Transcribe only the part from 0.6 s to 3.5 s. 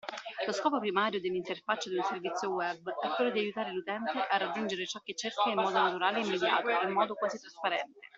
primario dell’interfaccia di un servizio web è quello di